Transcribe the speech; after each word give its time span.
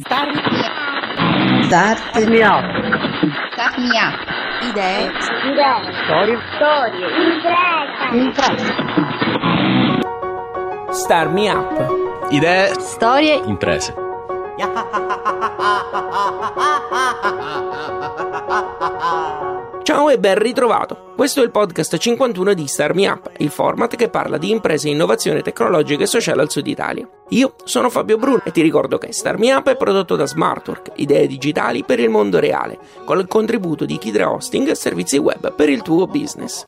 Start 0.00 0.32
Start 1.64 2.28
me 2.28 2.42
up. 2.42 2.64
Start 3.52 3.78
me 3.78 3.90
up. 3.98 4.14
Idee. 4.62 5.10
Idee. 5.44 5.92
Storie. 6.04 6.38
Storie. 6.56 7.08
Impresa. 7.28 8.08
Impresa. 8.12 8.72
Start 10.92 11.32
me 11.32 11.50
up. 11.50 11.68
Idee. 12.30 12.72
Storie. 12.80 13.34
Imprese. 13.44 13.94
Ciao 19.82 20.08
e 20.08 20.18
ben 20.18 20.38
ritrovato. 20.38 21.11
Questo 21.22 21.40
è 21.40 21.44
il 21.44 21.52
podcast 21.52 21.96
51 21.98 22.52
di 22.52 22.66
Start 22.66 22.96
Me 22.96 23.06
Up, 23.06 23.30
il 23.36 23.50
format 23.50 23.94
che 23.94 24.08
parla 24.08 24.38
di 24.38 24.50
imprese, 24.50 24.88
innovazione 24.88 25.40
tecnologica 25.40 26.02
e 26.02 26.06
sociale 26.06 26.42
al 26.42 26.50
sud 26.50 26.66
Italia. 26.66 27.08
Io 27.28 27.54
sono 27.62 27.90
Fabio 27.90 28.16
Bruno 28.16 28.42
e 28.42 28.50
ti 28.50 28.60
ricordo 28.60 28.98
che 28.98 29.12
Start 29.12 29.38
Me 29.38 29.54
Up 29.54 29.68
è 29.68 29.76
prodotto 29.76 30.16
da 30.16 30.26
Smartwork, 30.26 30.90
idee 30.96 31.28
digitali 31.28 31.84
per 31.84 32.00
il 32.00 32.10
mondo 32.10 32.40
reale, 32.40 32.76
con 33.04 33.20
il 33.20 33.28
contributo 33.28 33.84
di 33.84 33.98
Kidra 33.98 34.32
Hosting 34.32 34.70
e 34.70 34.74
servizi 34.74 35.16
web 35.16 35.54
per 35.54 35.68
il 35.68 35.82
tuo 35.82 36.08
business. 36.08 36.64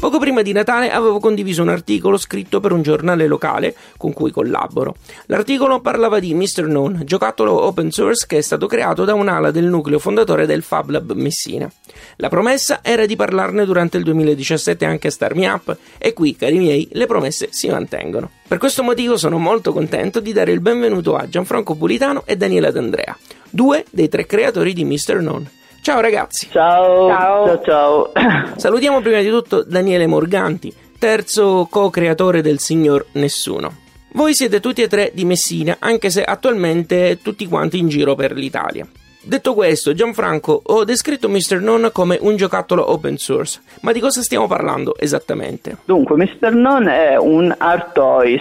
Poco 0.00 0.20
prima 0.20 0.42
di 0.42 0.52
Natale 0.52 0.92
avevo 0.92 1.18
condiviso 1.18 1.60
un 1.60 1.70
articolo 1.70 2.16
scritto 2.18 2.60
per 2.60 2.70
un 2.70 2.82
giornale 2.82 3.26
locale 3.26 3.74
con 3.96 4.12
cui 4.12 4.30
collaboro. 4.30 4.94
L'articolo 5.26 5.80
parlava 5.80 6.20
di 6.20 6.34
Mr. 6.34 6.66
Known, 6.66 7.02
giocattolo 7.04 7.64
open 7.64 7.90
source 7.90 8.24
che 8.28 8.38
è 8.38 8.40
stato 8.40 8.68
creato 8.68 9.04
da 9.04 9.14
un'ala 9.14 9.50
del 9.50 9.64
nucleo 9.64 9.98
fondatore 9.98 10.46
del 10.46 10.62
Fab 10.62 10.90
Lab 10.90 11.12
Messina. 11.14 11.68
La 12.16 12.28
promessa 12.28 12.78
era 12.82 13.06
di 13.06 13.16
parlarne 13.16 13.64
durante 13.64 13.96
il 13.96 14.04
2017 14.04 14.84
anche 14.84 15.08
a 15.08 15.10
Star 15.10 15.34
Me 15.34 15.48
Up 15.48 15.76
e 15.98 16.12
qui, 16.12 16.36
cari 16.36 16.58
miei, 16.58 16.88
le 16.92 17.06
promesse 17.06 17.48
si 17.50 17.68
mantengono. 17.68 18.30
Per 18.46 18.58
questo 18.58 18.84
motivo 18.84 19.16
sono 19.16 19.38
molto 19.38 19.72
contento 19.72 20.20
di 20.20 20.32
dare 20.32 20.52
il 20.52 20.60
benvenuto 20.60 21.16
a 21.16 21.28
Gianfranco 21.28 21.74
Pulitano 21.74 22.22
e 22.24 22.36
Daniela 22.36 22.70
D'Andrea, 22.70 23.18
due 23.50 23.84
dei 23.90 24.08
tre 24.08 24.26
creatori 24.26 24.72
di 24.72 24.84
Mr. 24.84 25.16
Known. 25.18 25.50
Ciao 25.80 26.00
ragazzi! 26.00 26.48
Ciao! 26.50 27.08
Ciao! 27.08 27.62
ciao, 27.62 28.12
Salutiamo 28.56 29.00
prima 29.00 29.20
di 29.20 29.28
tutto 29.30 29.62
Daniele 29.62 30.06
Morganti, 30.06 30.72
terzo 30.98 31.66
co-creatore 31.70 32.42
del 32.42 32.58
Signor 32.58 33.06
Nessuno. 33.12 33.86
Voi 34.12 34.34
siete 34.34 34.60
tutti 34.60 34.82
e 34.82 34.88
tre 34.88 35.10
di 35.14 35.24
Messina, 35.24 35.76
anche 35.78 36.10
se 36.10 36.22
attualmente 36.24 37.18
tutti 37.22 37.46
quanti 37.46 37.78
in 37.78 37.88
giro 37.88 38.14
per 38.14 38.32
l'Italia. 38.32 38.86
Detto 39.28 39.52
questo, 39.52 39.92
Gianfranco, 39.92 40.62
ho 40.64 40.84
descritto 40.84 41.28
Mr. 41.28 41.60
Non 41.60 41.90
come 41.92 42.16
un 42.18 42.36
giocattolo 42.36 42.90
open 42.90 43.18
source, 43.18 43.60
ma 43.82 43.92
di 43.92 44.00
cosa 44.00 44.22
stiamo 44.22 44.46
parlando 44.46 44.94
esattamente? 44.98 45.76
Dunque, 45.84 46.16
Mr. 46.16 46.54
Non 46.54 46.88
è 46.88 47.14
un 47.18 47.54
art 47.58 47.92
toys 47.92 48.40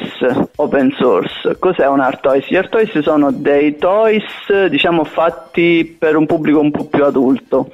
open 0.56 0.96
source. 0.98 1.58
Cos'è 1.60 1.86
un 1.88 2.00
art 2.00 2.22
toys? 2.22 2.48
Gli 2.48 2.56
art 2.56 2.70
toys 2.70 2.98
sono 3.00 3.32
dei 3.32 3.76
toys, 3.76 4.24
diciamo, 4.70 5.04
fatti 5.04 5.94
per 6.00 6.16
un 6.16 6.26
pubblico 6.26 6.62
un 6.62 6.72
po' 6.72 6.86
più 6.86 7.04
adulto 7.04 7.70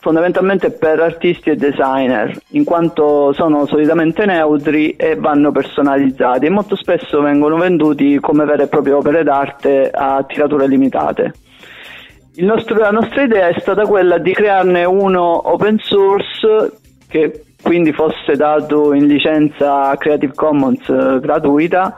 fondamentalmente 0.00 0.72
per 0.72 0.98
artisti 0.98 1.50
e 1.50 1.54
designer, 1.54 2.36
in 2.48 2.64
quanto 2.64 3.32
sono 3.34 3.66
solitamente 3.66 4.26
neutri 4.26 4.96
e 4.96 5.14
vanno 5.14 5.52
personalizzati 5.52 6.46
e 6.46 6.50
molto 6.50 6.74
spesso 6.74 7.20
vengono 7.20 7.56
venduti 7.56 8.18
come 8.18 8.44
vere 8.44 8.64
e 8.64 8.66
proprie 8.66 8.94
opere 8.94 9.22
d'arte 9.22 9.90
a 9.92 10.24
tirature 10.26 10.66
limitate. 10.66 11.34
Nostro, 12.34 12.78
la 12.78 12.90
nostra 12.90 13.22
idea 13.22 13.48
è 13.48 13.60
stata 13.60 13.84
quella 13.86 14.16
di 14.16 14.32
crearne 14.32 14.84
uno 14.84 15.50
open 15.52 15.78
source 15.78 16.72
che 17.06 17.44
quindi 17.62 17.92
fosse 17.92 18.36
dato 18.36 18.94
in 18.94 19.06
licenza 19.06 19.94
Creative 19.96 20.32
Commons 20.34 20.88
eh, 20.88 21.20
gratuita 21.20 21.94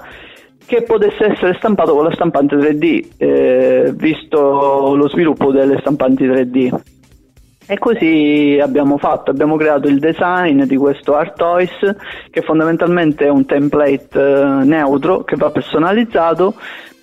che 0.67 0.83
potesse 0.83 1.27
essere 1.27 1.55
stampato 1.55 1.95
con 1.95 2.05
la 2.05 2.13
stampante 2.13 2.57
3D, 2.57 3.09
eh, 3.17 3.93
visto 3.95 4.95
lo 4.97 5.09
sviluppo 5.09 5.53
delle 5.53 5.79
stampanti 5.79 6.27
3D. 6.27 6.81
E 7.67 7.79
così 7.79 8.59
abbiamo 8.63 8.99
fatto, 8.99 9.31
abbiamo 9.31 9.57
creato 9.57 9.89
il 9.89 9.99
design 9.99 10.65
di 10.65 10.77
questo 10.77 11.15
Art 11.15 11.37
Toys 11.37 11.97
che 12.31 12.43
fondamentalmente 12.43 13.25
è 13.25 13.31
un 13.31 13.47
template 13.47 14.21
eh, 14.21 14.65
neutro 14.65 15.25
che 15.25 15.37
va 15.37 15.51
personalizzato 15.51 16.55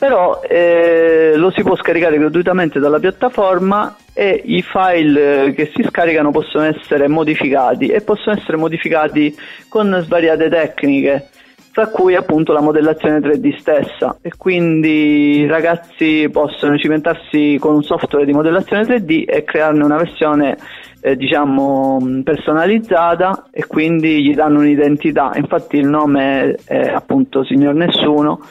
però 0.02 0.42
eh, 0.42 1.34
lo 1.36 1.52
si 1.52 1.62
può 1.62 1.76
scaricare 1.76 2.18
gratuitamente 2.18 2.80
dalla 2.80 2.98
piattaforma 2.98 3.98
e 4.14 4.42
i 4.46 4.64
file 4.64 5.44
eh, 5.44 5.54
che 5.54 5.72
si 5.76 5.84
scaricano 5.84 6.32
possono 6.32 6.64
essere 6.64 7.08
modificati 7.08 7.86
e 7.86 8.02
possono 8.02 8.36
essere 8.36 8.58
modificati 8.58 9.36
con 9.70 9.96
svariate 10.04 10.50
tecniche 10.50 11.30
tra 11.72 11.88
cui 11.88 12.16
appunto 12.16 12.52
la 12.52 12.62
modellazione 12.62 13.20
3D 13.20 13.58
stessa 13.58 14.18
e 14.22 14.32
quindi 14.38 15.40
i 15.40 15.48
ragazzi 15.48 16.28
possono 16.32 16.78
cimentarsi 16.78 17.58
con 17.60 17.76
un 17.76 17.84
software 17.84 18.26
di 18.26 18.34
modellazione 18.34 18.84
3D 18.84 19.24
e 19.26 19.44
crearne 19.44 19.84
una 19.84 19.98
versione 19.98 20.58
eh, 21.00 21.16
diciamo 21.16 22.22
personalizzata 22.24 23.48
e 23.52 23.66
quindi 23.66 24.24
gli 24.24 24.36
danno 24.36 24.60
un'identità 24.60 25.32
infatti 25.36 25.78
il 25.78 25.88
nome 25.88 26.58
è 26.66 26.90
appunto 26.90 27.44
Signor 27.46 27.74
Nessuno 27.74 28.42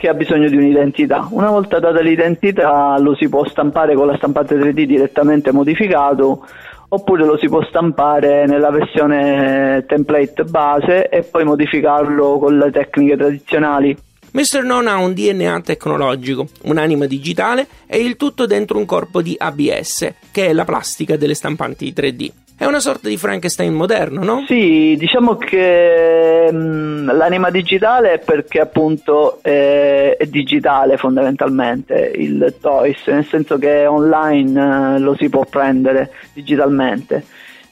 che 0.00 0.08
ha 0.08 0.14
bisogno 0.14 0.48
di 0.48 0.56
un'identità. 0.56 1.28
Una 1.30 1.50
volta 1.50 1.78
data 1.78 2.00
l'identità 2.00 2.98
lo 2.98 3.14
si 3.16 3.28
può 3.28 3.46
stampare 3.46 3.94
con 3.94 4.06
la 4.06 4.16
stampante 4.16 4.56
3D 4.56 4.84
direttamente 4.84 5.52
modificato 5.52 6.46
oppure 6.92 7.24
lo 7.24 7.38
si 7.38 7.48
può 7.48 7.62
stampare 7.64 8.46
nella 8.46 8.70
versione 8.70 9.84
template 9.86 10.44
base 10.44 11.08
e 11.08 11.22
poi 11.22 11.44
modificarlo 11.44 12.38
con 12.38 12.58
le 12.58 12.70
tecniche 12.70 13.16
tradizionali. 13.16 13.96
Mr. 14.32 14.62
Non 14.62 14.86
ha 14.86 14.96
un 14.96 15.12
DNA 15.12 15.60
tecnologico, 15.62 16.46
un'anima 16.62 17.06
digitale 17.06 17.66
e 17.86 17.98
il 17.98 18.16
tutto 18.16 18.46
dentro 18.46 18.78
un 18.78 18.86
corpo 18.86 19.22
di 19.22 19.34
ABS, 19.36 20.12
che 20.30 20.46
è 20.46 20.52
la 20.52 20.64
plastica 20.64 21.16
delle 21.16 21.34
stampanti 21.34 21.92
3D. 21.92 22.30
È 22.60 22.66
una 22.66 22.80
sorta 22.80 23.08
di 23.08 23.16
Frankenstein 23.16 23.72
moderno, 23.72 24.22
no? 24.22 24.44
Sì, 24.46 24.94
diciamo 24.98 25.36
che 25.36 26.52
mh, 26.52 26.56
mm, 26.58 27.10
l'anima 27.12 27.48
digitale 27.48 28.12
è 28.12 28.18
perché 28.18 28.60
appunto 28.60 29.38
è, 29.40 30.14
è, 30.18 30.26
digitale 30.26 30.98
fondamentalmente 30.98 32.12
il 32.14 32.56
Toys, 32.60 33.06
nel 33.06 33.24
senso 33.24 33.56
che 33.56 33.86
online 33.86 34.96
eh, 34.96 34.98
lo 34.98 35.16
si 35.18 35.30
può 35.30 35.46
prendere 35.46 36.10
digitalmente. 36.34 37.24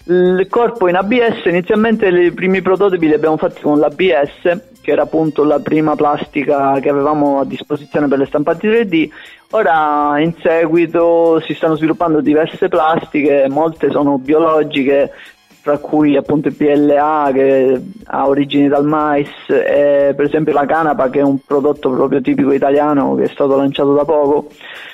Il 0.04 0.46
corpo 0.48 0.88
in 0.88 0.96
ABS, 0.96 1.44
inizialmente 1.44 2.08
i 2.08 2.32
primi 2.32 2.62
prototipi 2.62 3.08
li 3.08 3.12
abbiamo 3.12 3.36
fatti 3.36 3.60
con 3.60 3.78
l'ABS, 3.78 4.77
che 4.88 4.94
era 4.94 5.02
appunto 5.02 5.44
la 5.44 5.58
prima 5.58 5.94
plastica 5.96 6.80
che 6.80 6.88
avevamo 6.88 7.40
a 7.40 7.44
disposizione 7.44 8.08
per 8.08 8.16
le 8.16 8.24
stampanti 8.24 8.66
3D. 8.68 9.10
Ora 9.50 10.18
in 10.18 10.32
seguito 10.40 11.40
si 11.40 11.52
stanno 11.52 11.76
sviluppando 11.76 12.22
diverse 12.22 12.68
plastiche, 12.68 13.48
molte 13.50 13.90
sono 13.90 14.16
biologiche, 14.16 15.12
tra 15.60 15.76
cui 15.76 16.16
appunto 16.16 16.48
il 16.48 16.54
PLA 16.54 17.30
che 17.34 17.82
ha 18.06 18.26
origini 18.26 18.68
dal 18.68 18.86
mais 18.86 19.28
e 19.48 20.14
per 20.16 20.24
esempio 20.24 20.54
la 20.54 20.64
canapa 20.64 21.10
che 21.10 21.18
è 21.18 21.22
un 21.22 21.36
prodotto 21.44 21.90
proprio 21.90 22.22
tipico 22.22 22.52
italiano 22.52 23.14
che 23.14 23.24
è 23.24 23.28
stato 23.28 23.56
lanciato 23.56 23.92
da 23.92 24.06
poco, 24.06 24.48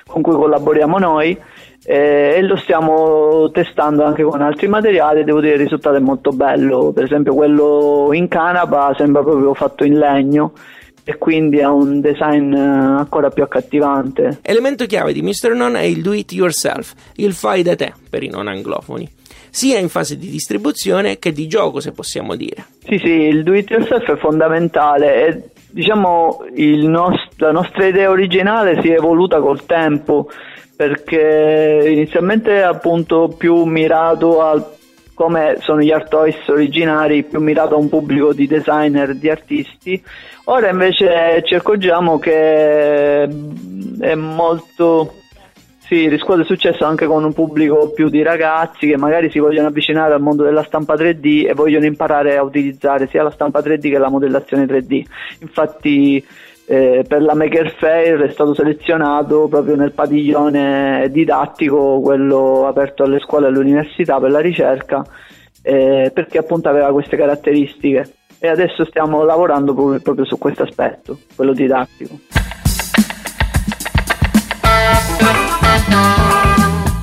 con 0.09 0.23
cui 0.23 0.35
collaboriamo 0.35 0.99
noi 0.99 1.39
e 1.85 2.41
lo 2.43 2.57
stiamo 2.57 3.51
testando 3.51 4.05
anche 4.05 4.23
con 4.23 4.41
altri 4.41 4.69
materiali 4.69 5.23
devo 5.23 5.41
dire 5.41 5.55
il 5.55 5.61
risultato 5.61 5.97
è 5.97 6.01
molto 6.01 6.31
bello 6.31 6.93
per 6.93 7.05
esempio 7.05 7.35
quello 7.35 8.09
in 8.13 8.27
canapa 8.27 8.95
sembra 8.97 9.23
proprio 9.23 9.53
fatto 9.53 9.85
in 9.85 9.99
legno 9.99 10.53
e 11.05 11.19
quindi 11.19 11.61
ha 11.61 11.71
un 11.71 12.01
design 12.01 12.53
eh, 12.55 12.59
ancora 12.59 13.29
più 13.29 13.43
accattivante. 13.43 14.39
Elemento 14.43 14.87
chiave 14.87 15.13
di 15.13 15.21
Mr. 15.21 15.53
Non 15.55 15.77
è 15.77 15.83
il 15.83 16.01
do 16.01 16.15
it 16.15 16.33
yourself, 16.33 16.95
il 17.17 17.35
fai 17.35 17.63
da 17.63 17.77
te 17.77 17.93
per 18.09 18.23
i 18.23 18.29
non 18.29 18.49
anglofoni, 18.49 19.07
sia 19.51 19.79
in 19.79 19.91
fase 19.91 20.17
di 20.17 20.31
distribuzione 20.31 21.19
che 21.19 21.33
di 21.33 21.47
gioco 21.47 21.81
se 21.81 21.93
possiamo 21.93 22.35
dire. 22.37 22.65
Sì, 22.87 22.99
sì, 22.99 23.11
il 23.11 23.43
do 23.43 23.53
it 23.53 23.69
yourself 23.69 24.11
è 24.11 24.17
fondamentale 24.17 25.51
diciamo 25.75 26.45
nost- 26.55 27.41
la 27.41 27.51
nostra 27.51 27.87
idea 27.87 28.09
originale 28.09 28.81
si 28.81 28.91
è 28.91 28.95
evoluta 28.95 29.41
col 29.41 29.67
tempo 29.67 30.31
perché 30.77 31.85
inizialmente 31.89 32.63
appunto 32.63 33.35
più 33.37 33.65
mirato 33.65 34.41
a 34.41 34.71
come 35.15 35.59
sono 35.61 35.81
gli 35.81 35.93
art 35.93 36.09
toys 36.09 36.37
originari, 36.49 37.23
più 37.23 37.41
mirato 37.41 37.75
a 37.75 37.79
un 37.79 37.89
pubblico 37.89 38.33
di 38.33 38.49
designer, 38.49 39.15
di 39.15 39.31
artisti. 39.31 40.03
Ora 40.47 40.71
invece 40.71 41.43
ci 41.45 41.55
accorgiamo 41.55 42.19
che 42.19 43.23
è 43.23 44.15
molto 44.17 45.15
sì, 45.95 46.09
riscuote 46.09 46.43
successo 46.43 46.85
anche 46.85 47.07
con 47.07 47.23
un 47.23 47.33
pubblico 47.33 47.91
più 47.91 48.09
di 48.09 48.23
ragazzi 48.23 48.89
che 48.89 48.97
magari 48.97 49.31
si 49.31 49.39
vogliono 49.39 49.69
avvicinare 49.69 50.13
al 50.13 50.21
mondo 50.21 50.43
della 50.43 50.65
stampa 50.65 50.95
3D 50.95 51.49
e 51.49 51.55
vogliono 51.55 51.85
imparare 51.85 52.37
a 52.37 52.43
utilizzare 52.43 53.07
sia 53.07 53.23
la 53.23 53.31
stampa 53.31 53.61
3D 53.61 53.91
che 53.91 53.99
la 53.99 54.11
modellazione 54.11 54.65
3D. 54.65 55.05
Infatti 55.43 56.25
eh, 56.67 57.05
per 57.07 57.23
la 57.23 57.35
Maker 57.35 57.71
Fair 57.77 58.23
è 58.23 58.31
stato 58.31 58.55
selezionato 58.55 59.47
proprio 59.47 59.77
nel 59.77 59.93
padiglione 59.93 61.09
didattico, 61.13 62.01
quello 62.01 62.67
aperto 62.67 63.05
alle 63.05 63.21
scuole 63.21 63.47
e 63.47 63.49
alle 63.51 63.59
università 63.59 64.19
per 64.19 64.33
la 64.33 64.41
ricerca, 64.41 65.05
eh, 65.63 66.11
perché 66.13 66.39
appunto 66.39 66.69
aveva 66.69 66.91
queste 66.91 67.17
caratteristiche. 67.17 68.15
e 68.41 68.49
adesso 68.49 68.85
stiamo 68.85 69.23
lavorando 69.23 69.73
proprio, 69.73 70.01
proprio 70.01 70.25
su 70.27 70.37
questo 70.39 70.65
aspetto, 70.65 71.19
quello 71.35 71.55
didattico. 71.55 72.19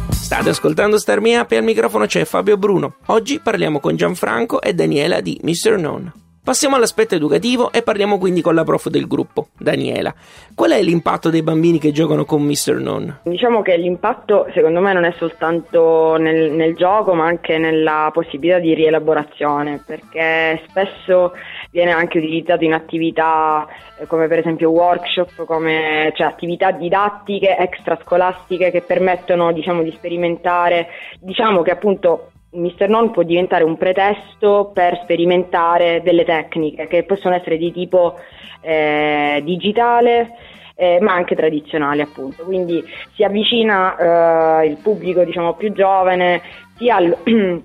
State 0.09 0.49
ascoltando 0.49 0.97
Star 0.97 1.19
Me 1.19 1.38
Up 1.38 1.51
e 1.51 1.57
al 1.57 1.63
microfono 1.63 2.05
c'è 2.05 2.25
Fabio 2.25 2.57
Bruno. 2.57 2.95
Oggi 3.07 3.39
parliamo 3.39 3.79
con 3.79 3.95
Gianfranco 3.95 4.61
e 4.61 4.73
Daniela 4.73 5.21
di 5.21 5.39
Mr. 5.43 5.77
Non. 5.77 6.11
Passiamo 6.43 6.75
all'aspetto 6.75 7.13
educativo 7.13 7.71
e 7.71 7.83
parliamo 7.83 8.17
quindi 8.17 8.41
con 8.41 8.55
la 8.55 8.63
prof 8.63 8.88
del 8.88 9.05
gruppo, 9.05 9.49
Daniela. 9.59 10.11
Qual 10.55 10.71
è 10.71 10.81
l'impatto 10.81 11.29
dei 11.29 11.43
bambini 11.43 11.77
che 11.77 11.91
giocano 11.91 12.25
con 12.25 12.41
Mr. 12.41 12.79
Non? 12.79 13.19
Diciamo 13.25 13.61
che 13.61 13.77
l'impatto 13.77 14.47
secondo 14.51 14.79
me 14.79 14.91
non 14.91 15.03
è 15.03 15.13
soltanto 15.19 16.15
nel, 16.17 16.51
nel 16.51 16.75
gioco 16.75 17.13
ma 17.13 17.25
anche 17.25 17.59
nella 17.59 18.09
possibilità 18.11 18.57
di 18.57 18.73
rielaborazione 18.73 19.83
perché 19.85 20.63
spesso 20.67 21.33
viene 21.71 21.91
anche 21.91 22.18
utilizzato 22.18 22.63
in 22.63 22.73
attività 22.73 23.65
eh, 23.97 24.06
come 24.06 24.27
per 24.27 24.39
esempio 24.39 24.69
workshop, 24.69 25.45
come, 25.45 26.12
cioè 26.15 26.27
attività 26.27 26.71
didattiche 26.71 27.57
extrascolastiche 27.57 28.71
che 28.71 28.81
permettono 28.81 29.51
diciamo, 29.51 29.81
di 29.81 29.91
sperimentare, 29.91 30.88
diciamo 31.19 31.62
che 31.62 31.71
appunto 31.71 32.31
Mister 32.53 32.89
Non 32.89 33.12
può 33.12 33.23
diventare 33.23 33.63
un 33.63 33.77
pretesto 33.77 34.71
per 34.73 35.00
sperimentare 35.03 36.01
delle 36.03 36.25
tecniche 36.25 36.88
che 36.88 37.03
possono 37.03 37.33
essere 37.33 37.57
di 37.57 37.71
tipo 37.71 38.19
eh, 38.59 39.41
digitale 39.44 40.35
eh, 40.75 40.97
ma 41.00 41.13
anche 41.13 41.35
tradizionale 41.35 42.01
appunto. 42.01 42.44
Quindi 42.44 42.83
si 43.13 43.24
avvicina 43.24 44.62
eh, 44.62 44.67
il 44.67 44.77
pubblico 44.81 45.24
diciamo, 45.24 45.53
più 45.53 45.71
giovane 45.71 46.41
sia 46.75 46.95
al, 46.95 47.15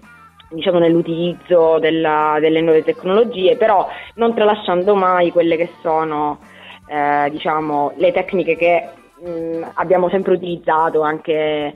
diciamo, 0.51 0.79
nell'utilizzo 0.79 1.79
della, 1.79 2.39
delle 2.41 2.61
nuove 2.61 2.83
tecnologie, 2.83 3.57
però 3.57 3.89
non 4.15 4.35
tralasciando 4.35 4.95
mai 4.95 5.31
quelle 5.31 5.57
che 5.57 5.71
sono 5.83 6.39
eh, 6.89 7.29
diciamo, 7.31 7.93
le 7.97 8.13
tecniche 8.13 8.57
che 8.57 8.89
mh, 9.21 9.71
abbiamo 9.75 10.09
sempre 10.09 10.35
utilizzato 10.35 11.03
anche 11.03 11.75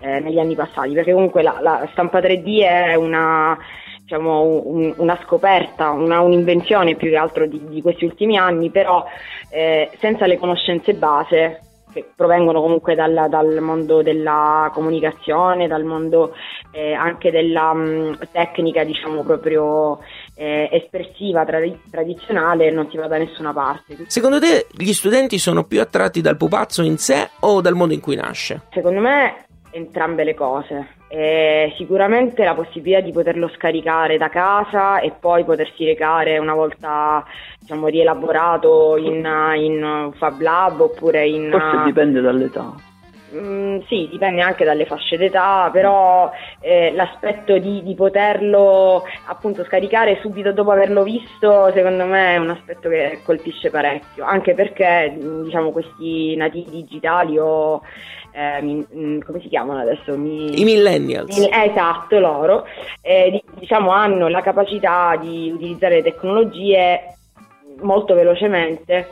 eh, 0.00 0.20
negli 0.20 0.38
anni 0.38 0.54
passati, 0.54 0.92
perché 0.94 1.12
comunque 1.12 1.42
la, 1.42 1.58
la 1.60 1.88
stampa 1.92 2.18
3D 2.20 2.62
è 2.62 2.94
una, 2.94 3.56
diciamo, 4.02 4.42
un, 4.42 4.94
una 4.96 5.18
scoperta, 5.24 5.90
una, 5.90 6.20
un'invenzione 6.20 6.96
più 6.96 7.10
che 7.10 7.16
altro 7.16 7.46
di, 7.46 7.60
di 7.68 7.82
questi 7.82 8.04
ultimi 8.04 8.36
anni, 8.36 8.70
però 8.70 9.04
eh, 9.50 9.90
senza 9.98 10.26
le 10.26 10.38
conoscenze 10.38 10.94
base 10.94 11.62
che 11.92 12.08
provengono 12.14 12.60
comunque 12.60 12.94
dal, 12.94 13.26
dal 13.28 13.60
mondo 13.60 14.02
della 14.02 14.70
comunicazione, 14.72 15.66
dal 15.66 15.84
mondo 15.84 16.34
eh, 16.70 16.92
anche 16.92 17.30
della 17.30 17.72
mh, 17.72 18.18
tecnica, 18.32 18.84
diciamo 18.84 19.22
proprio 19.22 20.00
eh, 20.34 20.68
espressiva 20.72 21.44
tra- 21.44 21.60
tradizionale, 21.90 22.70
non 22.70 22.88
si 22.90 22.96
va 22.96 23.06
da 23.06 23.18
nessuna 23.18 23.52
parte. 23.52 23.96
Secondo 24.06 24.38
te 24.38 24.66
gli 24.72 24.92
studenti 24.92 25.38
sono 25.38 25.64
più 25.64 25.80
attratti 25.80 26.20
dal 26.20 26.36
pupazzo 26.36 26.82
in 26.82 26.98
sé 26.98 27.30
o 27.40 27.60
dal 27.60 27.74
mondo 27.74 27.94
in 27.94 28.00
cui 28.00 28.16
nasce? 28.16 28.62
Secondo 28.72 29.00
me 29.00 29.46
entrambe 29.70 30.24
le 30.24 30.34
cose. 30.34 30.97
E 31.10 31.72
sicuramente 31.78 32.44
la 32.44 32.54
possibilità 32.54 33.00
di 33.00 33.12
poterlo 33.12 33.48
scaricare 33.48 34.18
da 34.18 34.28
casa 34.28 35.00
e 35.00 35.12
poi 35.18 35.42
potersi 35.44 35.86
recare 35.86 36.36
una 36.36 36.54
volta 36.54 37.24
diciamo, 37.58 37.86
rielaborato 37.86 38.96
in, 38.98 39.26
in 39.56 40.12
Fab 40.16 40.38
Lab 40.40 40.80
oppure 40.80 41.26
in... 41.26 41.48
Forse 41.50 41.84
dipende 41.84 42.20
dall'età. 42.20 42.87
Mm, 43.34 43.80
sì, 43.88 44.08
dipende 44.10 44.40
anche 44.40 44.64
dalle 44.64 44.86
fasce 44.86 45.18
d'età, 45.18 45.68
però 45.70 46.30
eh, 46.60 46.92
l'aspetto 46.92 47.58
di, 47.58 47.82
di, 47.82 47.94
poterlo 47.94 49.04
appunto 49.26 49.64
scaricare 49.64 50.18
subito 50.22 50.52
dopo 50.52 50.70
averlo 50.70 51.02
visto, 51.02 51.70
secondo 51.74 52.06
me 52.06 52.34
è 52.34 52.38
un 52.38 52.48
aspetto 52.48 52.88
che 52.88 53.20
colpisce 53.22 53.68
parecchio, 53.68 54.24
anche 54.24 54.54
perché 54.54 55.14
diciamo 55.42 55.72
questi 55.72 56.36
nativi 56.36 56.70
digitali 56.70 57.38
o 57.38 57.82
eh, 58.32 58.62
mi, 58.62 58.86
mm, 58.94 59.20
come 59.20 59.40
si 59.42 59.48
chiamano 59.48 59.80
adesso? 59.80 60.16
Mi, 60.16 60.58
I 60.58 60.64
millennials. 60.64 61.36
Mi, 61.36 61.50
esatto, 61.52 62.18
loro, 62.18 62.64
eh, 63.02 63.42
diciamo 63.58 63.90
hanno 63.90 64.28
la 64.28 64.40
capacità 64.40 65.16
di 65.20 65.50
utilizzare 65.52 65.96
le 65.96 66.02
tecnologie 66.02 67.00
molto 67.80 68.14
velocemente 68.14 69.06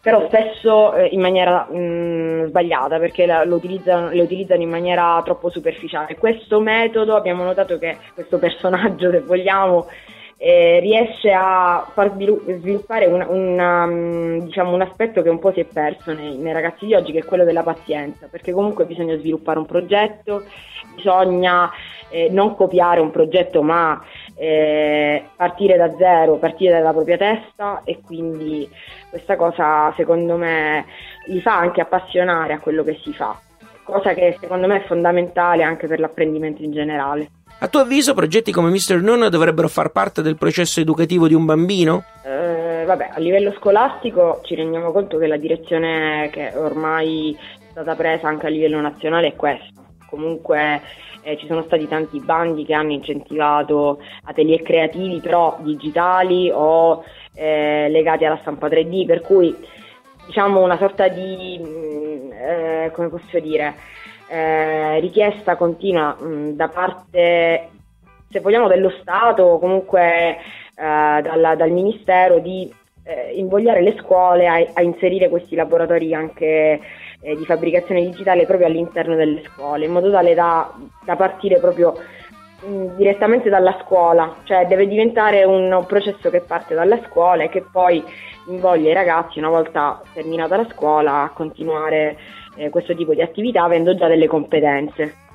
però 0.00 0.26
spesso 0.28 0.94
eh, 0.94 1.08
in 1.12 1.20
maniera 1.20 1.66
mh, 1.70 1.78
mm, 1.78 2.44
sbagliata 2.46 2.98
perché 2.98 3.26
la, 3.26 3.42
utilizzano, 3.42 4.10
le 4.10 4.22
utilizzano 4.22 4.62
in 4.62 4.70
maniera 4.70 5.20
troppo 5.24 5.50
superficiale. 5.50 6.16
Questo 6.16 6.60
metodo 6.60 7.16
abbiamo 7.16 7.44
notato 7.44 7.78
che 7.78 7.98
questo 8.14 8.38
personaggio, 8.38 9.10
se 9.10 9.20
vogliamo, 9.20 9.86
eh, 10.42 10.80
riesce 10.80 11.30
a 11.32 11.86
far 11.92 12.14
sviluppare 12.14 13.04
un, 13.04 13.26
una, 13.28 13.84
um, 13.84 14.40
diciamo, 14.40 14.72
un, 14.72 14.80
aspetto 14.80 15.20
che 15.20 15.28
un 15.28 15.38
po' 15.38 15.52
si 15.52 15.60
è 15.60 15.66
perso 15.66 16.14
nei, 16.14 16.38
nei, 16.38 16.54
ragazzi 16.54 16.86
di 16.86 16.94
oggi, 16.94 17.12
che 17.12 17.18
è 17.18 17.24
quello 17.24 17.44
della 17.44 17.62
pazienza, 17.62 18.26
perché 18.30 18.52
comunque 18.52 18.86
bisogna 18.86 19.18
sviluppare 19.18 19.58
un 19.58 19.66
progetto, 19.66 20.44
bisogna 20.94 21.70
eh, 22.08 22.28
non 22.30 22.54
copiare 22.54 23.00
un 23.00 23.10
progetto, 23.10 23.62
ma 23.62 24.02
eh, 24.40 25.22
partire 25.36 25.76
da 25.76 25.94
zero, 25.98 26.36
partire 26.36 26.72
dalla 26.72 26.92
propria 26.92 27.18
testa 27.18 27.82
e 27.84 28.00
quindi 28.00 28.66
questa 29.10 29.36
cosa 29.36 29.92
secondo 29.98 30.38
me 30.38 30.86
li 31.26 31.42
fa 31.42 31.58
anche 31.58 31.82
appassionare 31.82 32.54
a 32.54 32.58
quello 32.58 32.82
che 32.82 32.98
si 33.04 33.12
fa, 33.12 33.38
cosa 33.82 34.14
che 34.14 34.38
secondo 34.40 34.66
me 34.66 34.82
è 34.82 34.86
fondamentale 34.86 35.62
anche 35.62 35.86
per 35.86 36.00
l'apprendimento 36.00 36.62
in 36.62 36.72
generale. 36.72 37.30
A 37.58 37.68
tuo 37.68 37.80
avviso 37.80 38.14
progetti 38.14 38.50
come 38.50 38.70
Mr. 38.70 39.02
Noon 39.02 39.28
dovrebbero 39.28 39.68
far 39.68 39.90
parte 39.90 40.22
del 40.22 40.38
processo 40.38 40.80
educativo 40.80 41.28
di 41.28 41.34
un 41.34 41.44
bambino? 41.44 42.04
Eh, 42.24 42.84
vabbè, 42.86 43.10
a 43.12 43.18
livello 43.18 43.52
scolastico 43.58 44.40
ci 44.44 44.54
rendiamo 44.54 44.90
conto 44.90 45.18
che 45.18 45.26
la 45.26 45.36
direzione 45.36 46.30
che 46.32 46.52
ormai 46.56 47.36
è 47.38 47.70
stata 47.72 47.94
presa 47.94 48.28
anche 48.28 48.46
a 48.46 48.48
livello 48.48 48.80
nazionale 48.80 49.26
è 49.26 49.36
questa. 49.36 49.89
Comunque 50.10 50.82
eh, 51.22 51.36
ci 51.38 51.46
sono 51.46 51.62
stati 51.62 51.86
tanti 51.88 52.20
bandi 52.20 52.64
che 52.64 52.74
hanno 52.74 52.92
incentivato 52.92 54.02
atelier 54.24 54.62
creativi 54.62 55.20
però 55.20 55.56
digitali 55.60 56.50
o 56.52 57.04
eh, 57.34 57.88
legati 57.88 58.24
alla 58.24 58.38
stampa 58.42 58.68
3D, 58.68 59.06
per 59.06 59.20
cui 59.22 59.56
diciamo 60.26 60.62
una 60.62 60.76
sorta 60.76 61.08
di, 61.08 61.60
mm, 61.62 62.32
eh, 62.32 62.90
come 62.92 63.08
posso 63.08 63.38
dire, 63.38 63.74
eh, 64.28 65.00
richiesta 65.00 65.56
continua 65.56 66.16
mh, 66.18 66.26
mm, 66.26 66.50
da 66.50 66.68
parte, 66.68 67.68
se 68.28 68.40
vogliamo, 68.40 68.68
dello 68.68 68.90
Stato 69.00 69.42
o 69.42 69.58
comunque 69.58 70.02
eh, 70.02 70.36
dalla, 70.74 71.54
dal 71.56 71.70
Ministero 71.70 72.38
di 72.38 72.72
eh, 73.02 73.32
invogliare 73.34 73.82
le 73.82 73.96
scuole 73.98 74.46
a, 74.46 74.64
a, 74.74 74.82
inserire 74.82 75.28
questi 75.28 75.56
laboratori 75.56 76.14
anche 76.14 76.80
eh, 77.20 77.36
di 77.36 77.44
fabbricazione 77.44 78.02
digitale 78.02 78.46
proprio 78.46 78.66
all'interno 78.66 79.14
delle 79.14 79.42
scuole, 79.44 79.84
in 79.84 79.92
modo 79.92 80.10
tale 80.10 80.34
da, 80.34 80.72
da 81.04 81.16
partire 81.16 81.58
proprio 81.58 81.94
mh, 82.62 82.68
mm, 82.68 82.86
direttamente 82.96 83.48
dalla 83.48 83.78
scuola, 83.84 84.36
cioè 84.44 84.66
deve 84.66 84.86
diventare 84.86 85.44
un 85.44 85.84
processo 85.86 86.30
che 86.30 86.40
parte 86.40 86.74
dalla 86.74 87.00
scuola 87.08 87.44
e 87.44 87.48
che 87.48 87.64
poi 87.70 88.02
invoglia 88.48 88.90
i 88.90 88.94
ragazzi 88.94 89.38
una 89.38 89.48
volta 89.48 90.00
terminata 90.12 90.56
la 90.56 90.68
scuola 90.70 91.22
a 91.22 91.30
continuare 91.30 92.16
eh, 92.56 92.70
questo 92.70 92.94
tipo 92.94 93.14
di 93.14 93.22
attività 93.22 93.64
avendo 93.64 93.94
già 93.94 94.08
delle 94.08 94.26
competenze 94.26 95.28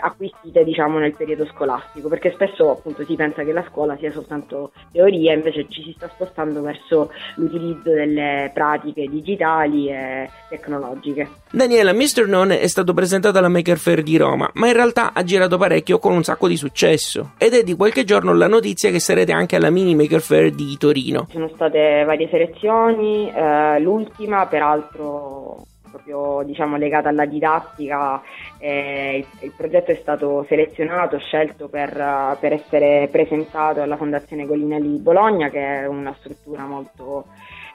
acquisite 0.00 0.64
diciamo 0.64 0.98
nel 0.98 1.14
periodo 1.14 1.46
scolastico 1.46 2.08
perché 2.08 2.32
spesso 2.32 2.70
appunto 2.70 3.04
si 3.04 3.14
pensa 3.14 3.44
che 3.44 3.52
la 3.52 3.64
scuola 3.68 3.96
sia 3.96 4.10
soltanto 4.10 4.72
teoria 4.92 5.32
invece 5.32 5.66
ci 5.68 5.82
si 5.82 5.92
sta 5.96 6.08
spostando 6.08 6.62
verso 6.62 7.10
l'utilizzo 7.36 7.90
delle 7.90 8.50
pratiche 8.52 9.06
digitali 9.08 9.88
e 9.88 10.28
tecnologiche 10.48 11.28
Daniela 11.50 11.92
Mr. 11.92 12.26
Non 12.26 12.50
è 12.50 12.66
stato 12.66 12.94
presentato 12.94 13.38
alla 13.38 13.48
Maker 13.48 13.78
Fair 13.78 14.02
di 14.02 14.16
Roma 14.16 14.50
ma 14.54 14.66
in 14.66 14.74
realtà 14.74 15.12
ha 15.12 15.22
girato 15.22 15.58
parecchio 15.58 15.98
con 15.98 16.12
un 16.12 16.22
sacco 16.22 16.48
di 16.48 16.56
successo 16.56 17.32
ed 17.38 17.54
è 17.54 17.62
di 17.62 17.74
qualche 17.74 18.04
giorno 18.04 18.34
la 18.34 18.48
notizia 18.48 18.90
che 18.90 19.00
sarete 19.00 19.32
anche 19.32 19.56
alla 19.56 19.70
Mini 19.70 19.94
Maker 19.94 20.20
Fair 20.20 20.50
di 20.50 20.76
Torino 20.78 21.26
sono 21.30 21.48
state 21.54 22.04
varie 22.04 22.28
selezioni 22.28 23.30
eh, 23.30 23.80
l'ultima 23.80 24.46
peraltro 24.46 25.66
proprio 25.92 26.42
diciamo, 26.44 26.76
legata 26.76 27.10
alla 27.10 27.26
didattica. 27.26 28.20
Eh, 28.58 29.18
il, 29.18 29.26
il, 29.44 29.52
progetto 29.56 29.92
è 29.92 29.98
stato 30.00 30.44
selezionato, 30.48 31.18
scelto 31.18 31.68
per, 31.68 32.36
per, 32.40 32.52
essere 32.52 33.08
presentato 33.12 33.82
alla 33.82 33.96
Fondazione 33.96 34.46
Golinelli 34.46 34.90
di 34.90 34.98
Bologna, 34.98 35.50
che 35.50 35.82
è 35.82 35.86
una 35.86 36.14
struttura 36.18 36.64
molto 36.64 37.26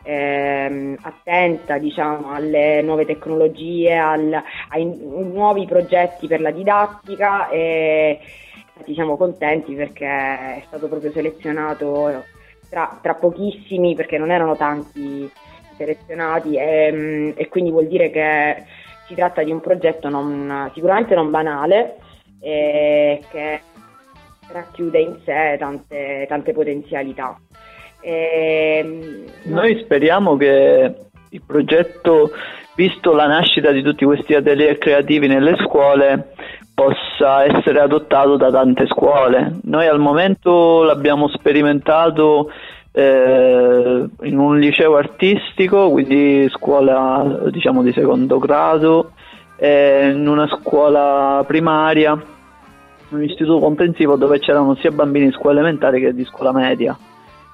eh, 0.04 0.98
attenta 1.02 1.78
diciamo, 1.78 2.32
alle 2.32 2.82
nuove 2.82 3.06
tecnologie, 3.06 3.96
al, 3.96 4.42
ai 4.70 4.86
nuovi 4.86 5.66
progetti 5.66 6.28
per 6.28 6.42
la 6.42 6.52
didattica 6.52 7.50
e 7.50 8.20
siamo 8.94 9.18
contenti 9.18 9.74
perché 9.74 10.06
è 10.06 10.64
stato 10.68 10.88
proprio 10.88 11.12
selezionato 11.12 12.24
tra, 12.70 13.00
tra 13.02 13.16
pochissimi 13.16 13.96
perché 13.96 14.18
non 14.18 14.32
erano 14.32 14.56
tanti 14.56 15.30
selezionati 15.78 16.56
e, 16.56 17.34
e, 17.36 17.48
quindi 17.48 17.72
vuol 17.72 17.88
dire 17.88 18.10
che 18.10 18.64
si 19.06 19.16
tratta 19.16 19.44
di 19.44 19.52
un 19.52 19.62
progetto 19.62 20.10
non, 20.10 20.70
sicuramente 20.74 21.16
non 21.16 21.30
banale 21.30 21.96
e 22.42 23.22
che 23.32 23.62
racchiude 24.52 25.00
in 25.00 25.18
sé 25.24 25.56
tante, 25.58 26.26
tante 26.28 26.54
potenzialità. 26.54 27.40
E, 28.02 29.26
Noi 29.44 29.80
speriamo 29.84 30.36
che 30.38 30.96
il 31.30 31.42
progetto, 31.46 32.32
visto 32.76 33.14
la 33.14 33.28
nascita 33.28 33.72
di 33.72 33.82
tutti 33.82 34.06
questi 34.06 34.34
atelier 34.34 34.78
creativi 34.78 35.28
nelle 35.28 35.56
scuole, 35.58 36.34
possa 36.74 37.44
essere 37.44 37.80
adottato 37.80 38.38
da 38.38 38.52
tante 38.52 38.86
scuole. 38.86 39.58
Noi 39.64 39.88
al 39.88 40.00
momento 40.00 40.84
l'abbiamo 40.84 41.28
sperimentato 41.28 42.52
eh, 42.92 44.06
in 44.22 44.38
un 44.40 44.60
liceo 44.60 44.96
artistico, 44.96 45.90
quindi 45.92 46.48
scuola 46.50 47.42
diciamo 47.50 47.84
di 47.84 47.92
secondo 47.94 48.40
grado, 48.40 49.12
eh, 49.58 50.12
in 50.14 50.28
una 50.28 50.48
scuola 50.48 51.44
primaria, 51.46 52.20
un 53.10 53.24
istituto 53.24 53.60
comprensivo 53.60 54.16
dove 54.16 54.40
c'erano 54.40 54.76
sia 54.76 54.92
bambini 54.92 55.28
di 55.28 55.32
scuola 55.32 55.60
elementare 55.60 56.00
che 56.00 56.14
di 56.14 56.26
scuola 56.26 56.52
media. 56.52 56.98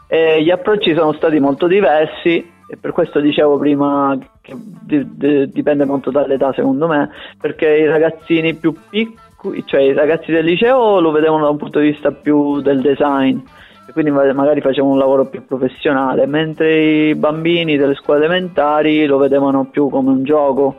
E 0.08 0.44
gli 0.44 0.52
approcci 0.52 0.94
sono 0.94 1.14
stati 1.14 1.40
molto 1.40 1.68
diversi 1.68 2.52
e 2.68 2.78
per 2.78 2.92
questo 2.92 3.20
dicevo 3.20 3.58
prima 3.58 4.18
che 4.42 4.54
di- 4.56 5.16
di- 5.16 5.50
dipende 5.50 5.86
molto 5.86 6.12
dall'età 6.12 6.54
secondo 6.54 6.88
me, 6.88 7.10
perché 7.40 7.68
i 7.68 7.88
ragazzini 7.88 8.56
più 8.56 8.74
piccoli, 8.90 9.64
cioè 9.66 9.82
i 9.82 9.94
ragazzi 9.94 10.32
del 10.32 10.46
liceo 10.46 11.00
lo 11.00 11.12
vedevano 11.12 11.44
da 11.44 11.50
un 11.50 11.58
punto 11.58 11.80
di 11.80 11.90
vista 11.90 12.12
più 12.12 12.62
del 12.62 12.82
design 12.82 13.40
e 13.86 13.92
quindi 13.92 14.12
ma- 14.12 14.32
magari 14.34 14.62
facevano 14.62 14.94
un 14.94 15.00
lavoro 15.00 15.26
più 15.26 15.46
professionale, 15.46 16.26
mentre 16.26 17.10
i 17.10 17.16
bambini 17.16 17.78
delle 17.78 17.96
scuole 17.96 18.24
elementari 18.24 19.06
lo 19.06 19.18
vedevano 19.18 19.66
più 19.66 19.90
come 19.90 20.10
un 20.10 20.24
gioco. 20.24 20.78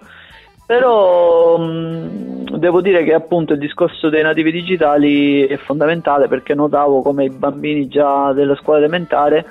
Però 0.67 1.59
mh, 1.59 2.57
devo 2.57 2.81
dire 2.81 3.05
che 3.05 3.13
appunto 3.13 3.53
il 3.53 3.59
discorso 3.59 4.09
dei 4.09 4.23
nativi 4.23 4.51
digitali 4.51 5.47
è 5.47 5.57
fondamentale 5.57 6.27
perché 6.27 6.55
notavo 6.55 7.03
come 7.03 7.25
i 7.25 7.31
bambini 7.31 7.87
già 7.89 8.33
della 8.33 8.55
scuola 8.57 8.79
elementare 8.79 9.45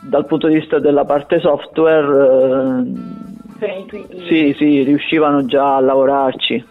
dal 0.00 0.26
punto 0.26 0.46
di 0.46 0.54
vista 0.54 0.78
della 0.78 1.04
parte 1.04 1.40
software 1.40 2.84
eh, 3.60 3.84
sì, 4.28 4.54
sì, 4.56 4.82
riuscivano 4.84 5.44
già 5.44 5.74
a 5.76 5.80
lavorarci. 5.80 6.64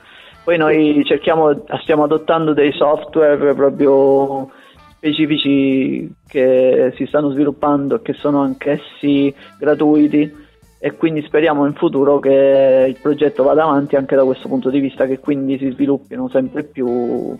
Poi 0.45 0.57
noi 0.57 1.03
cerchiamo, 1.05 1.63
stiamo 1.81 2.03
adottando 2.03 2.53
dei 2.53 2.71
software 2.71 3.53
proprio 3.53 4.49
specifici 4.97 6.11
che 6.27 6.91
si 6.95 7.05
stanno 7.05 7.31
sviluppando 7.31 7.95
e 7.95 8.01
che 8.01 8.13
sono 8.13 8.41
anch'essi 8.41 9.33
gratuiti 9.57 10.45
e 10.79 10.91
quindi 10.95 11.23
speriamo 11.23 11.65
in 11.65 11.73
futuro 11.73 12.19
che 12.19 12.85
il 12.87 12.97
progetto 13.01 13.43
vada 13.43 13.63
avanti 13.63 13.95
anche 13.95 14.15
da 14.15 14.23
questo 14.23 14.47
punto 14.47 14.69
di 14.69 14.79
vista, 14.79 15.07
che 15.07 15.19
quindi 15.19 15.57
si 15.57 15.71
sviluppino 15.71 16.29
sempre 16.29 16.63
più 16.63 17.35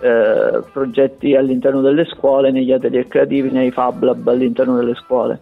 eh, 0.00 0.62
progetti 0.72 1.34
all'interno 1.34 1.80
delle 1.80 2.04
scuole, 2.04 2.50
negli 2.50 2.72
atelier 2.72 3.08
creativi, 3.08 3.50
nei 3.50 3.70
Fab 3.70 4.02
Lab 4.02 4.28
all'interno 4.28 4.76
delle 4.76 4.94
scuole. 4.94 5.40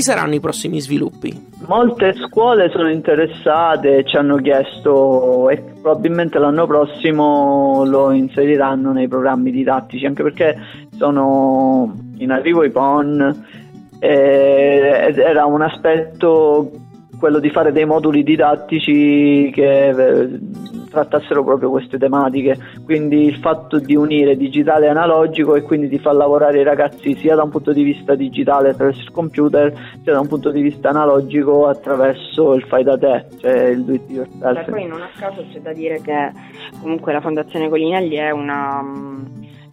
Quali 0.00 0.18
saranno 0.18 0.34
i 0.34 0.40
prossimi 0.40 0.80
sviluppi? 0.80 1.48
Molte 1.66 2.14
scuole 2.14 2.70
sono 2.70 2.88
interessate, 2.88 4.02
ci 4.06 4.16
hanno 4.16 4.36
chiesto 4.36 5.50
e 5.50 5.58
probabilmente 5.58 6.38
l'anno 6.38 6.66
prossimo 6.66 7.84
lo 7.84 8.10
inseriranno 8.10 8.92
nei 8.92 9.08
programmi 9.08 9.50
didattici, 9.50 10.06
anche 10.06 10.22
perché 10.22 10.56
sono 10.96 11.94
in 12.16 12.30
arrivo 12.30 12.64
i 12.64 12.70
PON 12.70 13.44
eh, 13.98 15.06
ed 15.08 15.18
era 15.18 15.44
un 15.44 15.60
aspetto 15.60 16.70
quello 17.20 17.38
di 17.38 17.50
fare 17.50 17.70
dei 17.70 17.84
moduli 17.84 18.22
didattici 18.22 19.50
che 19.52 19.88
eh, 19.88 20.38
trattassero 20.90 21.44
proprio 21.44 21.70
queste 21.70 21.98
tematiche, 21.98 22.56
quindi 22.84 23.26
il 23.26 23.36
fatto 23.36 23.78
di 23.78 23.94
unire 23.94 24.36
digitale 24.36 24.86
e 24.86 24.88
analogico 24.88 25.54
e 25.54 25.62
quindi 25.62 25.88
di 25.88 25.98
far 25.98 26.14
lavorare 26.14 26.60
i 26.60 26.64
ragazzi 26.64 27.14
sia 27.16 27.36
da 27.36 27.42
un 27.42 27.50
punto 27.50 27.72
di 27.72 27.82
vista 27.82 28.14
digitale 28.14 28.70
attraverso 28.70 29.02
il 29.02 29.10
computer, 29.10 29.72
sia 30.02 30.12
da 30.12 30.20
un 30.20 30.28
punto 30.28 30.50
di 30.50 30.62
vista 30.62 30.88
analogico 30.88 31.66
attraverso 31.68 32.54
il 32.54 32.64
fai 32.64 32.82
da 32.82 32.96
te, 32.96 33.26
cioè 33.38 33.66
il 33.66 33.84
do 33.84 33.92
it 33.92 34.08
yourself. 34.08 34.64
Beh, 34.64 34.70
poi 34.70 34.86
non 34.86 35.02
a 35.02 35.10
caso 35.16 35.44
c'è 35.52 35.60
da 35.60 35.74
dire 35.74 36.00
che 36.00 36.32
comunque 36.80 37.12
la 37.12 37.20
Fondazione 37.20 37.68
Colinelli 37.68 38.16
è 38.16 38.30
una, 38.30 38.80
mh, 38.80 39.26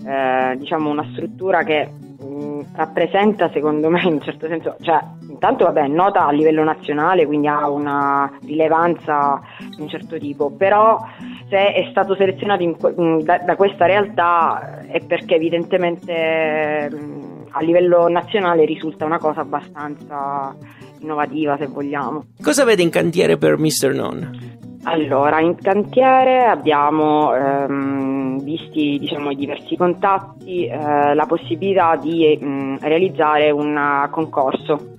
eh, 0.05 0.57
diciamo 0.57 0.89
una 0.89 1.07
struttura 1.13 1.63
che 1.63 1.89
mh, 2.19 2.59
rappresenta 2.75 3.49
secondo 3.51 3.89
me 3.89 4.01
in 4.03 4.13
un 4.13 4.21
certo 4.21 4.47
senso, 4.47 4.75
cioè 4.81 4.99
intanto 5.37 5.65
vabbè 5.65 5.83
è 5.83 5.87
nota 5.87 6.25
a 6.25 6.31
livello 6.31 6.63
nazionale 6.63 7.27
quindi 7.27 7.47
ha 7.47 7.69
una 7.69 8.31
rilevanza 8.43 9.39
di 9.75 9.81
un 9.81 9.87
certo 9.87 10.17
tipo, 10.17 10.49
però 10.51 10.99
se 11.47 11.73
è 11.73 11.87
stato 11.91 12.15
selezionato 12.15 12.63
in 12.63 13.23
da, 13.23 13.37
da 13.37 13.55
questa 13.55 13.85
realtà 13.85 14.81
è 14.87 14.99
perché 15.05 15.35
evidentemente 15.35 16.89
mh, 16.91 17.45
a 17.51 17.61
livello 17.61 18.09
nazionale 18.09 18.65
risulta 18.65 19.05
una 19.05 19.19
cosa 19.19 19.41
abbastanza 19.41 20.55
innovativa 20.99 21.55
se 21.57 21.67
vogliamo. 21.67 22.25
Cosa 22.41 22.65
vede 22.65 22.81
in 22.81 22.89
cantiere 22.89 23.37
per 23.37 23.57
Mr. 23.57 23.93
Non? 23.93 24.55
Allora, 24.83 25.41
in 25.41 25.55
cantiere 25.55 26.45
abbiamo 26.45 27.35
ehm, 27.35 28.41
visti 28.41 28.97
diciamo, 28.99 29.31
i 29.31 29.35
diversi 29.35 29.75
contatti, 29.75 30.65
eh, 30.65 31.13
la 31.13 31.25
possibilità 31.27 31.97
di 31.97 32.37
mh, 32.39 32.77
realizzare 32.81 33.51
un 33.51 33.75
uh, 33.75 34.09
concorso 34.09 34.95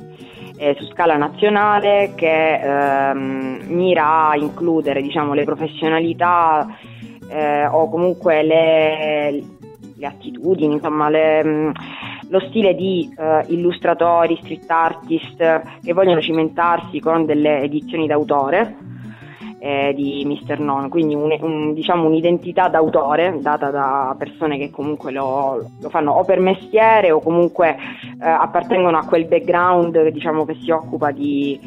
eh, 0.58 0.74
su 0.78 0.86
scala 0.86 1.16
nazionale 1.16 2.12
che 2.14 2.54
ehm, 2.54 3.62
mira 3.68 4.30
a 4.30 4.36
includere 4.36 5.00
diciamo, 5.00 5.32
le 5.32 5.44
professionalità 5.44 6.66
eh, 7.30 7.66
o 7.66 7.88
comunque 7.88 8.42
le, 8.42 9.42
le 9.96 10.06
attitudini, 10.06 10.74
insomma, 10.74 11.08
le, 11.08 11.44
mh, 11.44 11.72
lo 12.28 12.40
stile 12.40 12.74
di 12.74 13.08
eh, 13.16 13.44
illustratori, 13.48 14.38
street 14.42 14.70
artist 14.70 15.36
che 15.82 15.92
vogliono 15.92 16.20
cimentarsi 16.20 17.00
con 17.00 17.24
delle 17.24 17.62
edizioni 17.62 18.06
d'autore 18.06 18.96
eh, 19.58 19.92
di 19.94 20.24
Mr. 20.24 20.60
Non, 20.60 20.88
quindi 20.88 21.14
un, 21.14 21.36
un, 21.40 21.74
diciamo 21.74 22.06
un'identità 22.06 22.68
d'autore 22.68 23.38
data 23.40 23.70
da 23.70 24.14
persone 24.18 24.58
che 24.58 24.70
comunque 24.70 25.10
lo, 25.10 25.68
lo 25.80 25.88
fanno 25.88 26.12
o 26.12 26.24
per 26.24 26.40
mestiere 26.40 27.10
o 27.10 27.20
comunque 27.20 27.76
eh, 28.20 28.28
appartengono 28.28 28.98
a 28.98 29.04
quel 29.04 29.26
background 29.26 30.08
diciamo, 30.08 30.44
che 30.44 30.56
si 30.62 30.70
occupa 30.70 31.10
di, 31.10 31.58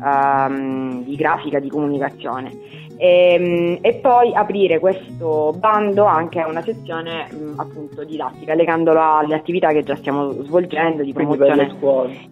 um, 0.00 1.04
di 1.04 1.16
grafica, 1.16 1.58
di 1.58 1.68
comunicazione. 1.68 2.86
E, 3.00 3.78
e, 3.80 3.94
poi 3.94 4.34
aprire 4.34 4.80
questo 4.80 5.54
bando 5.56 6.04
anche 6.04 6.40
a 6.40 6.48
una 6.48 6.62
sezione 6.62 7.28
mh, 7.30 7.60
appunto 7.60 8.02
didattica, 8.02 8.54
legandolo 8.54 9.00
alle 9.00 9.36
attività 9.36 9.70
che 9.70 9.84
già 9.84 9.94
stiamo 9.94 10.32
svolgendo 10.42 11.04
di 11.04 11.12
promozione. 11.12 11.68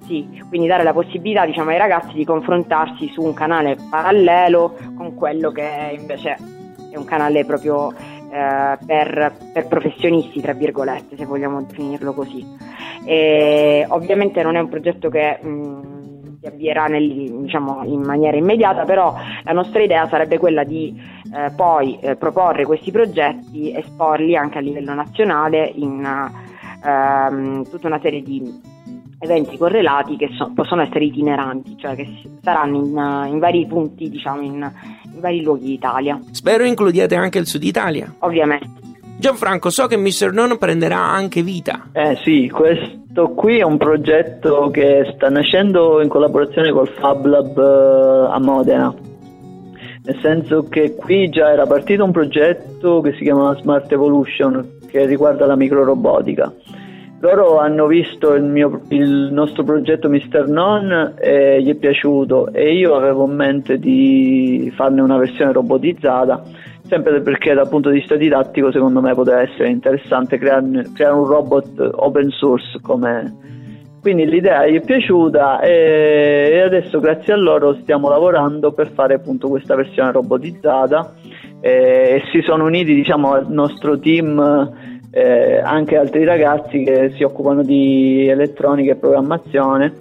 Sì, 0.06 0.42
quindi 0.48 0.66
dare 0.66 0.82
la 0.82 0.92
possibilità 0.92 1.46
diciamo, 1.46 1.70
ai 1.70 1.78
ragazzi 1.78 2.14
di 2.14 2.24
confrontarsi 2.24 3.08
su 3.10 3.22
un 3.22 3.32
canale 3.32 3.76
parallelo 3.88 4.74
con 4.96 5.14
quello 5.14 5.52
che 5.52 5.96
invece 5.96 6.36
è 6.90 6.96
un 6.96 7.04
canale 7.04 7.44
proprio 7.44 7.92
eh, 7.92 8.76
per, 8.84 9.36
per, 9.52 9.68
professionisti, 9.68 10.40
tra 10.40 10.52
virgolette, 10.52 11.16
se 11.16 11.24
vogliamo 11.24 11.62
definirlo 11.62 12.12
così. 12.12 12.44
E, 13.04 13.86
ovviamente 13.88 14.42
non 14.42 14.56
è 14.56 14.60
un 14.60 14.68
progetto 14.68 15.08
che 15.08 15.38
mh, 15.40 15.95
si 16.46 16.52
avvierà 16.52 16.86
nel, 16.86 17.42
diciamo, 17.42 17.82
in 17.84 18.00
maniera 18.00 18.36
immediata, 18.36 18.84
però 18.84 19.14
la 19.42 19.52
nostra 19.52 19.82
idea 19.82 20.08
sarebbe 20.08 20.38
quella 20.38 20.64
di 20.64 20.94
eh, 21.34 21.50
poi 21.54 21.98
eh, 22.00 22.16
proporre 22.16 22.64
questi 22.64 22.90
progetti, 22.90 23.74
esporli 23.74 24.36
anche 24.36 24.58
a 24.58 24.60
livello 24.60 24.94
nazionale 24.94 25.70
in 25.74 26.04
ehm, 26.84 27.68
tutta 27.68 27.86
una 27.88 28.00
serie 28.00 28.22
di 28.22 28.74
eventi 29.18 29.56
correlati 29.56 30.16
che 30.16 30.28
so, 30.36 30.52
possono 30.54 30.82
essere 30.82 31.04
itineranti, 31.04 31.76
cioè 31.78 31.96
che 31.96 32.06
saranno 32.42 32.76
in, 32.76 33.32
in 33.32 33.38
vari 33.38 33.66
punti, 33.66 34.08
diciamo, 34.08 34.42
in, 34.42 34.70
in 35.12 35.20
vari 35.20 35.42
luoghi 35.42 35.66
d'Italia. 35.66 36.18
Spero 36.30 36.64
includiate 36.64 37.16
anche 37.16 37.38
il 37.38 37.46
Sud 37.46 37.64
Italia. 37.64 38.12
Ovviamente. 38.20 38.84
Gianfranco, 39.18 39.70
so 39.70 39.86
che 39.86 39.96
Mr. 39.96 40.30
Non 40.32 40.58
prenderà 40.58 40.98
anche 40.98 41.42
vita. 41.42 41.88
Eh 41.92 42.18
sì, 42.22 42.50
questo 42.50 43.04
qui 43.24 43.58
è 43.58 43.62
un 43.62 43.78
progetto 43.78 44.68
che 44.70 45.10
sta 45.14 45.30
nascendo 45.30 46.02
in 46.02 46.08
collaborazione 46.08 46.70
col 46.70 46.88
Fab 46.88 47.24
Lab 47.24 47.56
uh, 47.56 48.30
a 48.30 48.38
Modena. 48.38 48.94
Nel 50.04 50.18
senso 50.20 50.64
che 50.68 50.94
qui 50.94 51.28
già 51.30 51.50
era 51.50 51.66
partito 51.66 52.04
un 52.04 52.12
progetto 52.12 53.00
che 53.00 53.12
si 53.14 53.24
chiama 53.24 53.56
Smart 53.56 53.90
Evolution, 53.90 54.78
che 54.86 55.06
riguarda 55.06 55.46
la 55.46 55.56
microrobotica. 55.56 56.52
Loro 57.20 57.58
hanno 57.58 57.86
visto 57.86 58.34
il, 58.34 58.44
mio, 58.44 58.82
il 58.88 59.30
nostro 59.32 59.64
progetto 59.64 60.08
Mr. 60.08 60.46
Non 60.48 61.14
e 61.18 61.62
gli 61.62 61.70
è 61.70 61.74
piaciuto 61.74 62.52
e 62.52 62.76
io 62.76 62.94
avevo 62.94 63.24
in 63.26 63.34
mente 63.34 63.78
di 63.78 64.70
farne 64.76 65.00
una 65.00 65.16
versione 65.16 65.52
robotizzata 65.52 66.42
sempre 66.88 67.20
perché 67.20 67.54
dal 67.54 67.68
punto 67.68 67.90
di 67.90 67.98
vista 67.98 68.16
didattico 68.16 68.70
secondo 68.70 69.00
me 69.00 69.14
poteva 69.14 69.40
essere 69.40 69.68
interessante 69.68 70.38
creare, 70.38 70.90
creare 70.94 71.14
un 71.14 71.26
robot 71.26 71.90
open 71.94 72.30
source 72.30 72.78
come 72.80 73.54
quindi 74.06 74.24
l'idea 74.24 74.68
gli 74.68 74.76
è 74.76 74.84
piaciuta 74.84 75.58
e 75.58 76.60
adesso 76.64 77.00
grazie 77.00 77.32
a 77.32 77.36
loro 77.36 77.76
stiamo 77.80 78.08
lavorando 78.08 78.70
per 78.70 78.92
fare 78.92 79.14
appunto 79.14 79.48
questa 79.48 79.74
versione 79.74 80.12
robotizzata. 80.12 81.12
E 81.60 82.22
si 82.30 82.40
sono 82.42 82.66
uniti 82.66 82.94
diciamo, 82.94 83.32
al 83.32 83.50
nostro 83.50 83.98
team 83.98 84.72
eh, 85.10 85.58
anche 85.58 85.96
altri 85.96 86.22
ragazzi 86.22 86.84
che 86.84 87.14
si 87.16 87.24
occupano 87.24 87.64
di 87.64 88.28
elettronica 88.28 88.92
e 88.92 88.94
programmazione 88.96 89.94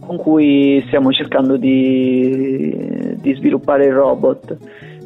con 0.00 0.16
cui 0.16 0.82
stiamo 0.86 1.12
cercando 1.12 1.58
di, 1.58 3.16
di 3.20 3.34
sviluppare 3.34 3.84
il 3.84 3.92
robot 3.92 4.56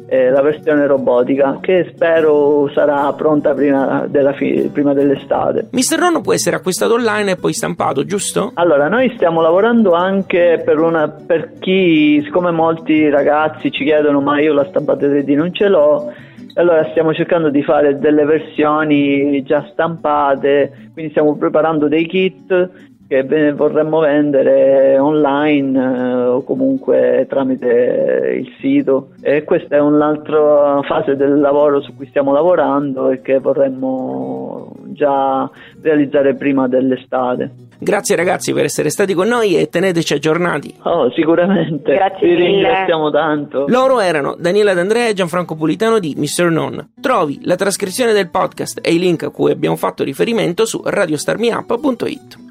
eh, 0.09 0.29
la 0.29 0.41
versione 0.41 0.87
robotica 0.87 1.59
che 1.61 1.91
spero 1.93 2.69
sarà 2.73 3.11
pronta 3.13 3.53
prima, 3.53 4.07
fi- 4.35 4.69
prima, 4.73 4.93
dell'estate. 4.93 5.67
Mister 5.71 5.99
Ron 5.99 6.21
può 6.21 6.33
essere 6.33 6.55
acquistato 6.55 6.95
online 6.95 7.31
e 7.31 7.35
poi 7.35 7.53
stampato, 7.53 8.03
giusto? 8.03 8.51
Allora, 8.55 8.87
noi 8.87 9.11
stiamo 9.15 9.41
lavorando 9.41 9.93
anche 9.93 10.61
per, 10.63 10.79
una, 10.79 11.07
per 11.07 11.53
chi, 11.59 12.21
siccome 12.23 12.51
molti 12.51 13.09
ragazzi 13.09 13.71
ci 13.71 13.83
chiedono 13.83 14.21
ma 14.21 14.39
io 14.39 14.53
la 14.53 14.65
stampata 14.65 15.05
3D 15.05 15.35
non 15.35 15.53
ce 15.53 15.67
l'ho, 15.67 16.11
allora 16.55 16.87
stiamo 16.89 17.13
cercando 17.13 17.49
di 17.49 17.63
fare 17.63 17.99
delle 17.99 18.25
versioni 18.25 19.41
già 19.43 19.67
stampate, 19.71 20.89
quindi 20.93 21.11
stiamo 21.11 21.35
preparando 21.37 21.87
dei 21.87 22.05
kit 22.05 22.69
che 23.09 23.53
vorremmo 23.53 24.01
vendere 24.01 24.99
online 24.99 25.79
eh, 25.79 26.25
o 26.27 26.43
comunque 26.43 27.25
tramite 27.27 28.35
il 28.37 28.53
sito 28.61 29.09
e 29.19 29.43
questa 29.43 29.77
è 29.77 29.79
un'altra 29.79 30.79
fase 30.83 31.15
del 31.15 31.39
lavoro 31.39 31.81
su 31.81 31.95
cui 31.95 32.05
stiamo 32.05 32.31
lavorando 32.31 33.09
e 33.09 33.21
che 33.23 33.39
vorremmo 33.39 34.71
già 34.89 35.49
realizzare 35.81 36.35
prima 36.35 36.67
dell'estate. 36.67 37.49
Grazie 37.79 38.15
ragazzi 38.15 38.53
per 38.53 38.65
essere 38.65 38.91
stati 38.91 39.15
con 39.15 39.27
noi 39.27 39.57
e 39.57 39.69
teneteci 39.69 40.13
aggiornati. 40.13 40.75
Oh, 40.83 41.09
sicuramente. 41.13 41.95
Grazie 41.95 42.27
Vi 42.27 42.35
mille. 42.35 42.45
ringraziamo 42.45 43.09
tanto. 43.09 43.65
Loro 43.69 43.99
erano 44.01 44.35
Daniela 44.37 44.75
D'Andrea 44.75 45.07
e 45.07 45.13
Gianfranco 45.13 45.55
Pulitano 45.55 45.97
di 45.97 46.13
Mr. 46.15 46.51
Non. 46.51 46.91
Trovi 47.01 47.39
la 47.43 47.55
trascrizione 47.55 48.13
del 48.13 48.29
podcast 48.29 48.79
e 48.83 48.93
i 48.93 48.99
link 48.99 49.23
a 49.23 49.29
cui 49.29 49.49
abbiamo 49.49 49.77
fatto 49.77 50.03
riferimento 50.03 50.65
su 50.65 50.79
radiostarmiup.it. 50.85 52.48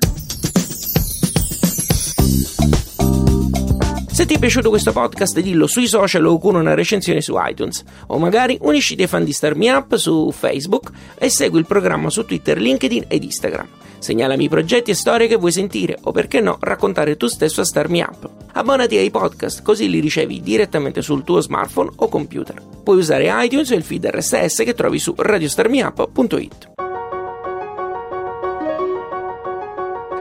Se 4.19 4.27
ti 4.27 4.35
è 4.35 4.39
piaciuto 4.41 4.69
questo 4.69 4.91
podcast 4.91 5.39
dillo 5.39 5.69
sui 5.69 5.87
social 5.87 6.27
o 6.27 6.41
con 6.41 6.57
una 6.57 6.75
recensione 6.75 7.21
su 7.21 7.37
iTunes 7.39 7.85
o 8.09 8.19
magari 8.19 8.59
unisciti 8.63 9.03
ai 9.03 9.07
fan 9.07 9.23
di 9.23 9.33
Star 9.33 9.55
Me 9.55 9.71
Up 9.71 9.95
su 9.95 10.33
Facebook 10.33 10.91
e 11.17 11.29
segui 11.29 11.61
il 11.61 11.67
programma 11.67 12.11
su 12.11 12.25
Twitter, 12.25 12.59
LinkedIn 12.59 13.05
ed 13.07 13.23
Instagram. 13.23 13.69
Segnalami 14.01 14.43
i 14.43 14.49
progetti 14.49 14.91
e 14.91 14.95
storie 14.95 15.29
che 15.29 15.37
vuoi 15.37 15.53
sentire 15.53 15.97
o 16.03 16.11
perché 16.11 16.41
no 16.41 16.57
raccontare 16.59 17.17
tu 17.17 17.29
stesso 17.29 17.61
a 17.61 17.65
Star 17.65 17.89
Me 17.89 18.01
Up. 18.01 18.29
Abbonati 18.55 18.97
ai 18.97 19.13
podcast 19.13 19.63
così 19.63 19.89
li 19.89 20.01
ricevi 20.01 20.41
direttamente 20.41 21.01
sul 21.01 21.23
tuo 21.23 21.39
smartphone 21.39 21.93
o 21.95 22.09
computer. 22.09 22.61
Puoi 22.83 22.99
usare 22.99 23.31
iTunes 23.45 23.71
e 23.71 23.77
il 23.77 23.85
feed 23.85 24.05
RSS 24.05 24.65
che 24.65 24.75
trovi 24.75 24.99
su 24.99 25.15
radiostarmiup.it. 25.17 26.78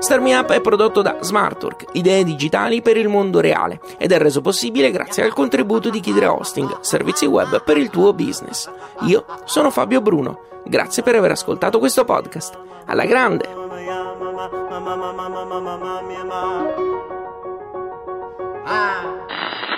Star 0.08 0.22
Me 0.22 0.34
Up 0.38 0.50
è 0.54 0.62
prodotto 0.62 1.02
da 1.02 1.18
Smartwork, 1.20 1.88
idee 1.92 2.24
digitali 2.24 2.82
per 2.82 2.96
il 2.96 3.10
mondo 3.10 3.42
reale, 3.42 3.82
ed 3.98 4.14
è 4.14 4.18
reso 4.18 4.40
possibile 4.40 4.90
grazie 4.90 5.22
al 5.22 5.34
contributo 5.34 5.90
di 5.90 6.00
Kidra 6.00 6.32
Hosting, 6.32 6.80
servizi 6.80 7.26
web 7.26 7.62
per 7.62 7.76
il 7.76 7.90
tuo 7.90 8.14
business. 8.14 8.72
Io 9.02 9.26
sono 9.44 9.70
Fabio 9.70 10.00
Bruno. 10.00 10.62
Grazie 10.64 11.04
per 11.04 11.16
aver 11.16 11.32
ascoltato 11.32 11.78
questo 11.80 12.06
podcast. 12.06 12.58
Alla 12.86 13.04
grande! 13.04 13.50
Ah. 18.64 19.76